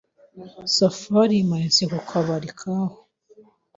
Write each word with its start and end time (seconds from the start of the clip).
Safari 0.77 1.33
yimanitse 1.39 1.83
ku 1.91 1.99
kabari 2.09 2.49
kaho. 2.59 2.97